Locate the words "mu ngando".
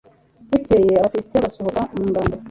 1.95-2.35